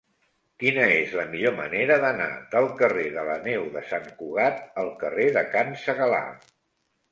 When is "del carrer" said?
2.55-3.05